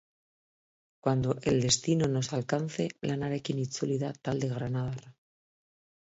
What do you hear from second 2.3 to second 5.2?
alcance lanarekin itzuli da talde granadarra.